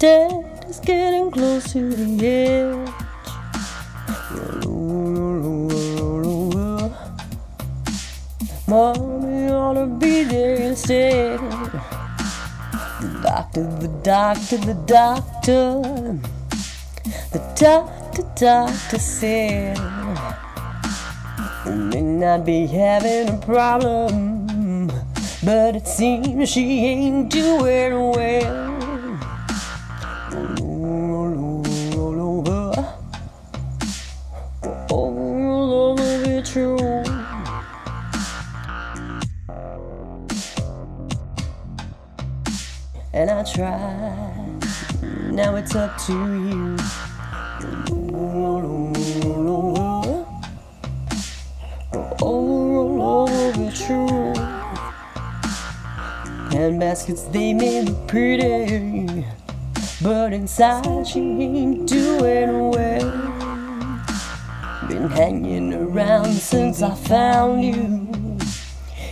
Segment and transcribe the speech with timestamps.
[0.00, 2.88] Dad is getting close to the edge.
[8.66, 11.38] Mommy ought to be there instead.
[13.02, 15.82] The doctor, the doctor, the doctor.
[17.32, 19.76] The doctor, doctor said
[21.66, 24.86] we may not be having a problem,
[25.44, 28.69] but it seems she ain't doing well.
[43.40, 44.60] I tried,
[45.32, 46.76] now it's up to you.
[48.12, 48.92] Roll
[52.20, 54.36] over, over truth.
[56.54, 59.24] And baskets they may look pretty,
[60.02, 63.10] but inside she ain't doing well.
[64.86, 68.06] Been hanging around since I found you.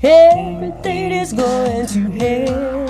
[0.00, 2.81] Everything is going to hell.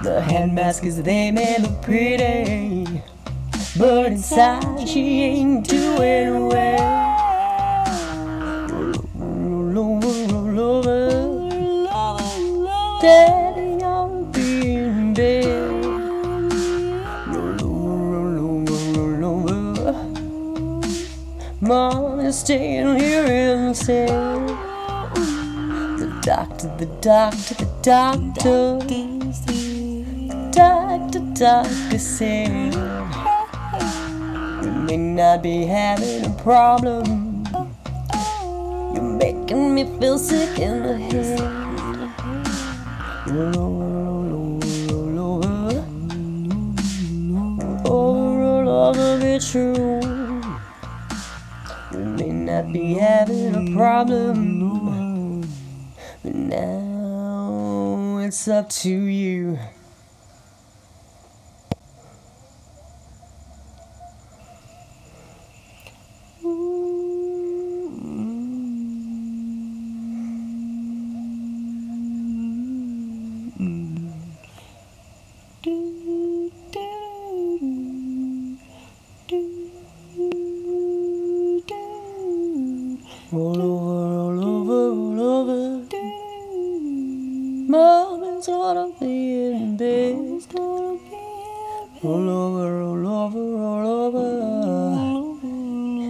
[0.00, 3.02] The hand baskets they may look pretty,
[3.76, 7.08] but inside she ain't doing well.
[9.16, 11.88] Roll over, roll over,
[13.02, 15.84] Daddy, I'll be in bed.
[17.26, 20.88] Roll over, roll over, roll over.
[21.60, 24.08] Mom is staying here instead.
[25.98, 28.78] The doctor, the doctor, the doctor.
[31.10, 32.74] Doctor, doctor said
[34.60, 37.46] we may not be having a problem.
[38.92, 41.40] You're making me feel sick in the head.
[43.26, 45.84] Roll over, roll over,
[47.86, 50.44] oh, roll over the truth.
[51.90, 55.40] We may not be having a problem,
[56.22, 59.58] but now it's up to you.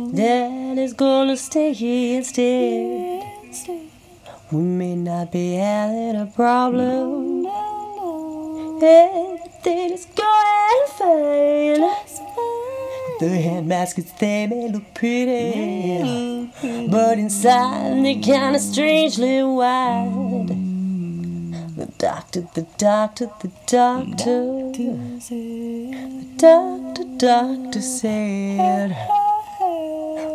[0.08, 0.16] Over.
[0.16, 3.24] Dad gonna stay here instead.
[4.50, 7.46] We may not be having a problem.
[8.82, 11.80] Everything is going fine.
[13.20, 16.50] The hand baskets, they may look pretty,
[16.88, 20.48] but inside they're kinda strangely wide.
[21.76, 24.94] The doctor, the doctor, the doctor, the
[26.36, 29.17] doctor, doctor said,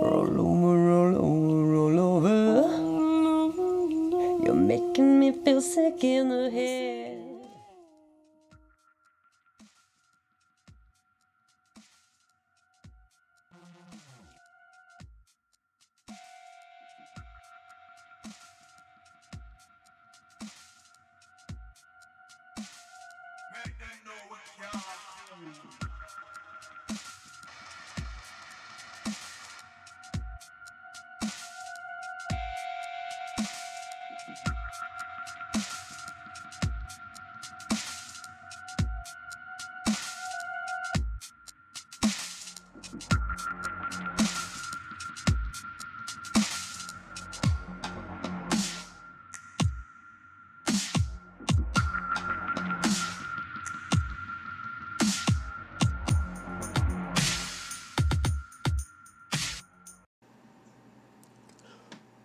[0.01, 2.35] roll over, roll over, roll over.
[4.43, 7.02] You're making me feel sick in the head.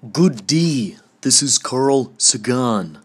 [0.01, 2.99] Good day, this is Carl Sagan.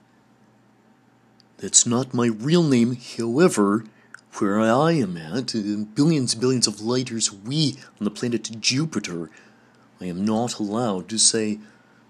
[1.58, 3.86] That's not my real name, however,
[4.38, 8.62] where I am at, uh, billions and billions of light years away on the planet
[8.62, 9.32] Jupiter,
[10.00, 11.58] I am not allowed to say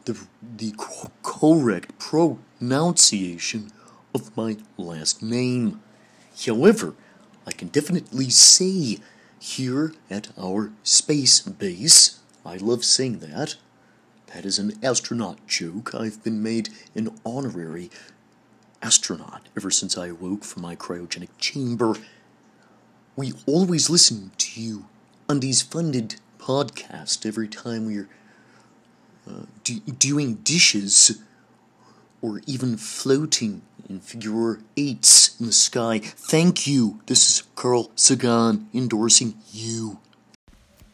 [0.04, 3.72] the, the co- correct pronunciation
[4.14, 5.82] of my last name.
[6.46, 6.94] However,
[7.48, 8.98] I can definitely say
[9.40, 13.56] here at our space base, I love saying that.
[14.34, 15.94] That is an astronaut joke.
[15.94, 17.92] I've been made an honorary
[18.82, 21.96] astronaut ever since I awoke from my cryogenic chamber.
[23.16, 24.86] We always listen to you
[25.30, 28.10] on these funded podcasts every time we're
[29.30, 29.44] uh,
[30.00, 31.22] doing dishes
[32.20, 36.00] or even floating in figure eights in the sky.
[36.00, 37.02] Thank you.
[37.06, 40.00] This is Carl Sagan endorsing you.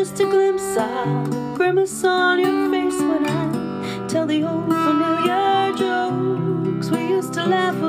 [0.00, 0.78] just a glimpse.
[0.78, 7.44] of grimace on your face when I tell the old familiar jokes we used to
[7.44, 7.79] laugh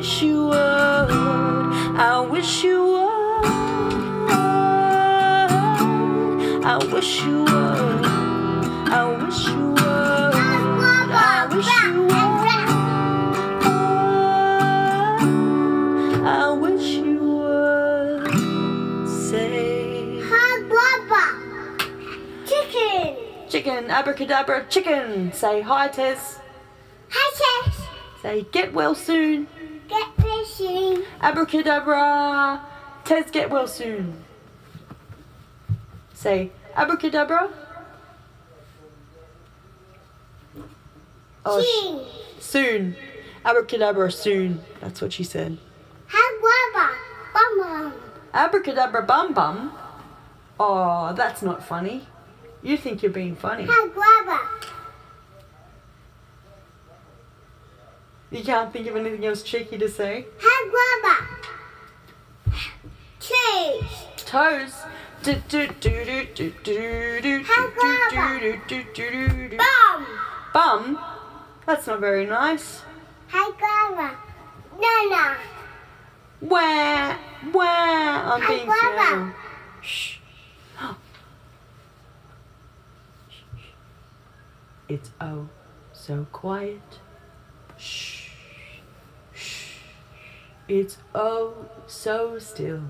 [0.00, 0.56] wish you would.
[0.56, 3.44] I wish you would.
[6.64, 8.06] I wish you would.
[8.88, 9.82] I wish you would.
[11.12, 12.24] I wish you would.
[16.26, 20.18] I wish you would say.
[20.22, 20.60] Hot
[22.48, 23.16] Chicken.
[23.50, 23.90] Chicken.
[23.90, 24.64] Abracadabra.
[24.70, 25.30] Chicken.
[25.34, 26.40] Say hi, Tess.
[27.10, 27.82] Hi, Tess.
[28.22, 29.46] Say get well soon.
[29.90, 31.04] Get fishing.
[31.20, 32.64] Abracadabra.
[33.04, 34.24] Ted's get well soon.
[36.14, 37.50] Say, abracadabra.
[41.44, 42.06] Oh,
[42.38, 42.94] soon.
[43.44, 44.62] Abracadabra soon.
[44.80, 45.58] That's what she said.
[46.06, 46.96] Abracadabra
[47.32, 47.94] bum bum.
[48.32, 49.72] Abracadabra bum bum.
[50.60, 52.06] Oh, that's not funny.
[52.62, 53.64] You think you're being funny.
[53.64, 54.59] Abracadabra.
[58.30, 60.26] You can't think of anything else cheeky to say.
[60.38, 61.26] Haguaba.
[63.18, 64.06] Cheese.
[64.18, 64.74] Toes.
[65.22, 68.40] Do, do, do, do, do, do, do, do, Haguaba.
[68.40, 69.56] do, do, do, do, do.
[69.56, 70.06] Bum.
[70.54, 70.98] Bum.
[71.66, 72.82] That's not very nice.
[73.30, 74.14] Haguaba.
[74.80, 75.36] Nana.
[76.40, 77.16] Wah,
[77.52, 78.34] wah.
[78.34, 79.32] I'm being careful.
[79.82, 80.16] Shh.
[84.88, 85.48] It's oh
[85.92, 86.80] so quiet.
[87.76, 88.19] Shh.
[90.70, 91.52] It's oh
[91.88, 92.82] so still.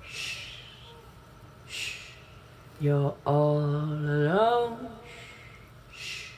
[0.00, 0.58] Shh.
[1.66, 2.12] Shh.
[2.78, 4.88] You're all alone.
[5.92, 6.34] Shh.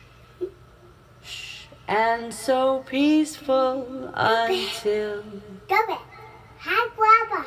[1.23, 1.66] Shh.
[1.87, 5.25] And so peaceful until
[5.68, 5.99] Go it.
[6.59, 7.44] Haguaba.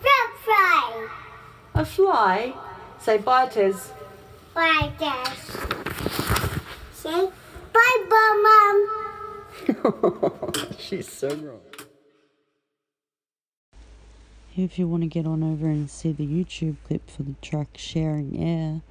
[0.00, 1.08] Frog fry.
[1.74, 2.54] a fly.
[2.98, 3.92] Say bye, Tez.
[4.54, 5.36] Bye, Dad.
[6.94, 7.28] Say
[7.74, 8.42] bye, Bum
[9.84, 10.52] Mom.
[10.78, 11.60] She's so wrong.
[14.54, 17.68] If you want to get on over and see the YouTube clip for the track
[17.76, 18.82] Sharing Air,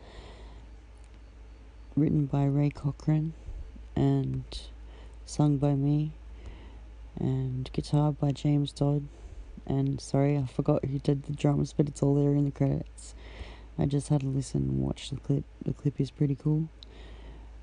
[1.95, 3.33] written by Ray Cochran
[3.95, 4.43] and
[5.23, 6.13] sung by me,
[7.19, 9.07] and guitar by James Dodd.
[9.67, 13.13] And sorry, I forgot who did the drums, but it's all there in the credits.
[13.77, 15.43] I just had to listen and watch the clip.
[15.63, 16.69] The clip is pretty cool.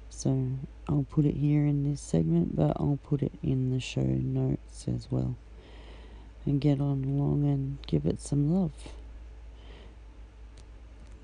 [0.08, 0.50] So
[0.88, 4.86] I'll put it here in this segment, but I'll put it in the show notes
[4.86, 5.34] as well
[6.48, 8.72] and get on along and give it some love.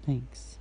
[0.04, 0.58] Thanks.